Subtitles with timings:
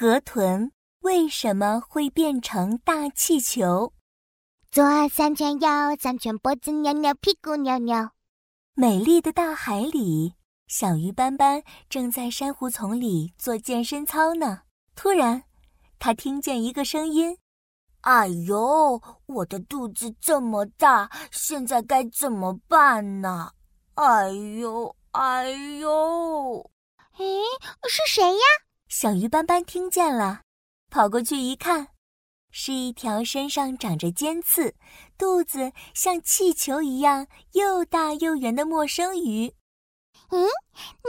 [0.00, 3.92] 河豚为什么会变成大气球？
[4.70, 5.68] 左三圈右
[6.00, 8.10] 三圈，脖子扭扭，屁股扭扭。
[8.74, 10.34] 美丽的大海里，
[10.68, 14.60] 小鱼斑斑正在珊瑚丛里做健身操呢。
[14.94, 15.42] 突然，
[15.98, 17.36] 他听见一个声音
[18.02, 23.50] ：“哎呦，我的肚子这么大，现在该怎么办呢？
[23.94, 26.70] 哎呦，哎呦！”
[27.18, 27.24] 哎，
[27.88, 28.38] 是谁呀？
[28.88, 30.40] 小鱼斑斑听见了，
[30.90, 31.88] 跑过去一看，
[32.50, 34.74] 是一条身上长着尖刺、
[35.18, 39.54] 肚子像气球一样又大又圆的陌生鱼。
[40.30, 40.48] 嗯，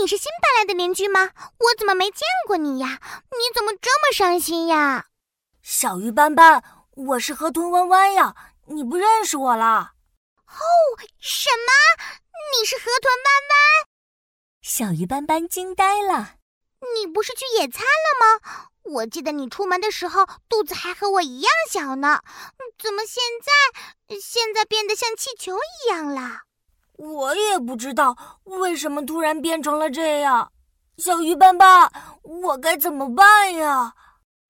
[0.00, 1.32] 你是新搬来的邻居吗？
[1.58, 2.98] 我怎么没见过你呀？
[3.30, 5.08] 你怎么这么伤心呀？
[5.62, 8.34] 小鱼斑斑，我是河豚弯弯呀，
[8.68, 9.92] 你不认识我啦？
[10.46, 10.64] 哦，
[11.20, 12.06] 什么？
[12.58, 13.86] 你是河豚弯弯？
[14.62, 16.35] 小鱼斑斑惊呆了。
[16.80, 18.70] 你不是去野餐了吗？
[18.82, 22.20] 我记得你出门的时候肚子还和我一样小呢，
[22.78, 26.42] 怎么现在现在变得像气球一样了？
[26.92, 30.52] 我也不知道为什么突然变成了这样。
[30.98, 31.90] 小鱼斑斑，
[32.22, 33.94] 我该怎么办呀？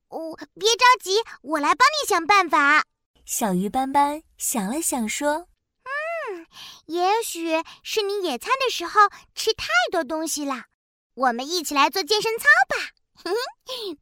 [0.09, 2.85] 哦，别着急，我来帮你想办法。
[3.25, 5.49] 小鱼斑斑想了想说
[6.31, 6.47] ：“嗯，
[6.87, 9.01] 也许是你野餐的时候
[9.35, 10.67] 吃太多东西了。”
[11.17, 12.77] 我们一起来做健身操吧，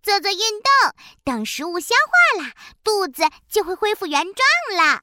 [0.03, 4.35] 做做运动，等食物消化了，肚子就会恢复原状
[4.77, 5.03] 了。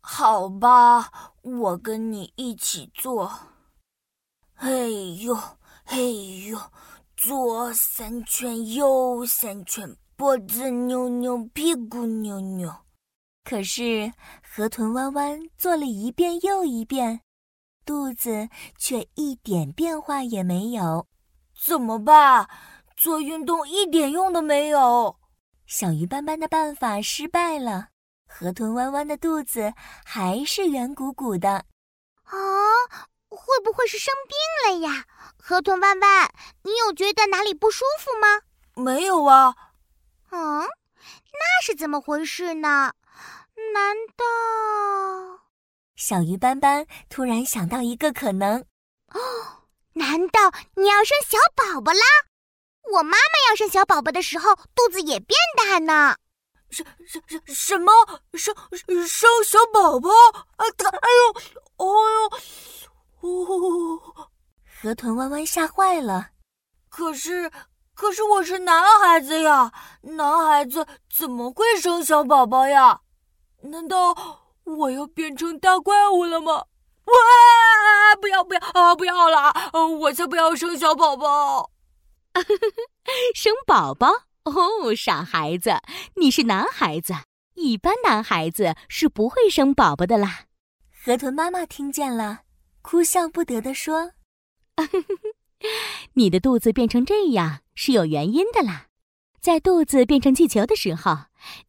[0.00, 3.30] 好吧，我跟你一起做。
[4.54, 5.38] 嘿呦
[5.84, 6.58] 嘿呦，
[7.14, 12.74] 左三圈，右三圈，脖子扭扭，屁股扭扭。
[13.44, 14.10] 可是
[14.42, 17.20] 河豚弯弯做了一遍又一遍。
[17.84, 18.48] 肚子
[18.78, 21.08] 却一点变化也没有，
[21.64, 22.48] 怎么办？
[22.96, 25.16] 做运动一点用都没有。
[25.66, 27.88] 小鱼斑斑的办法失败了，
[28.26, 29.72] 河豚弯弯的肚子
[30.04, 31.64] 还是圆鼓鼓的。
[32.24, 32.34] 啊，
[33.28, 35.04] 会不会是生病了呀？
[35.38, 36.30] 河豚弯弯，
[36.62, 38.42] 你有觉得哪里不舒服吗？
[38.82, 39.54] 没有啊。
[40.30, 42.92] 嗯，那是怎么回事呢？
[43.72, 44.24] 难道？
[45.96, 48.60] 小鱼斑斑突然想到一个可能，
[49.12, 49.59] 哦，
[49.94, 52.00] 难道你要生小宝宝啦？
[52.92, 56.16] 我妈妈要生小宝宝的时候，肚子也变大呢。
[56.70, 57.92] 什什什什么
[58.36, 58.54] 生
[59.06, 60.08] 生小宝宝？
[60.56, 60.64] 啊！
[60.64, 61.34] 哎呦，
[61.76, 62.30] 哦
[63.22, 64.30] 呦，哦！
[64.80, 66.28] 河豚弯弯吓坏了。
[66.88, 67.50] 可是，
[67.94, 69.72] 可是我是男孩子呀，
[70.02, 73.00] 男孩子怎么会生小宝宝呀？
[73.62, 74.14] 难道？
[74.64, 76.52] 我要变成大怪物了吗？
[76.52, 77.14] 哇！
[78.20, 78.94] 不要不要啊！
[78.94, 79.52] 不要了！
[80.00, 81.70] 我才不要生小宝宝。
[83.34, 84.08] 生宝宝？
[84.44, 85.80] 哦，傻孩子，
[86.16, 87.14] 你是男孩子，
[87.54, 90.44] 一般男孩子是不会生宝宝的啦。
[91.04, 92.40] 河豚妈妈听见了，
[92.82, 94.12] 哭笑不得的说
[96.14, 98.86] ：“你的肚子变成这样是有原因的啦。
[99.40, 101.16] 在肚子变成气球的时候，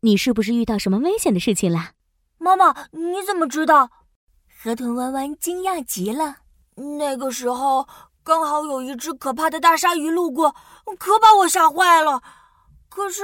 [0.02, 1.92] 你是不是遇到什么危险的事情了？”
[2.38, 3.90] 妈妈，你怎么知道？
[4.64, 6.38] 河豚弯弯惊讶极了。
[6.76, 7.88] 那个时候
[8.24, 10.56] 刚好有一只可怕的大鲨鱼路过，
[11.00, 12.22] 可把我吓坏了。
[12.88, 13.24] 可是，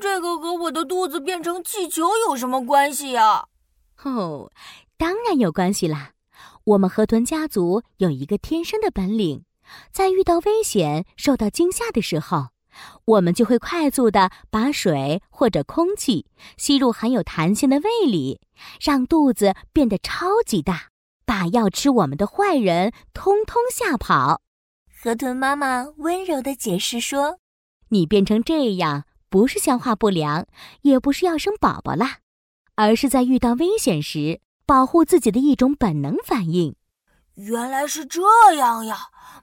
[0.00, 3.46] 这个和我的肚子变成气球有什么关系呀？
[4.02, 4.50] 哦，
[4.96, 6.10] 当然有关系啦。
[6.64, 9.44] 我们河豚家族有一个天生的本领，
[9.92, 12.48] 在遇到危险、受到惊吓的时候。
[13.04, 18.40] 我们就会快速的把水或者空气吸入含有弹性的胃里，
[18.80, 20.88] 让肚子变得超级大，
[21.24, 24.40] 把要吃我们的坏人通通吓跑。
[25.02, 27.38] 河豚妈妈温柔的解释说
[27.90, 30.46] ：“你变成这样，不是消化不良，
[30.82, 32.18] 也不是要生宝宝啦，
[32.74, 36.74] 而是在遇到危险时保护自己的一种本能反应。”
[37.36, 38.20] 原来是这
[38.54, 38.96] 样呀，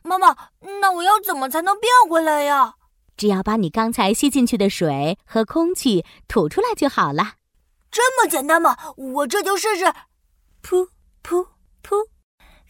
[0.04, 0.36] 妈妈，
[0.82, 2.76] 那我要怎么才能变回来呀？
[3.18, 7.36] 只要把你刚才吸进去的水和空气吐出来就好了，
[7.90, 8.78] 这么简单吗？
[8.98, 9.86] 我这就试试。
[10.62, 10.90] 噗
[11.24, 11.48] 噗
[11.82, 12.08] 噗，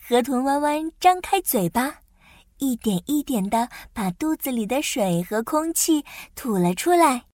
[0.07, 2.01] 河豚弯弯张开嘴巴，
[2.59, 6.06] 一点一点的把肚子里的水和空气
[6.36, 7.25] 吐了出来。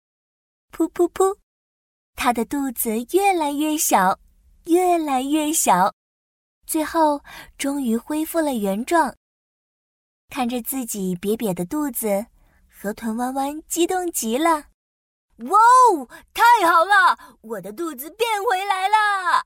[0.71, 1.35] 噗噗噗，
[2.15, 4.17] 它的肚子越来越小，
[4.65, 5.93] 越来越小，
[6.65, 7.21] 最后
[7.57, 9.13] 终于恢复了原状。
[10.29, 12.27] 看着自己瘪瘪的肚子。
[12.81, 14.49] 河豚弯弯激动极了，
[15.37, 15.59] 哇
[15.93, 17.37] 哦，太好了！
[17.41, 19.45] 我的肚子变回来了。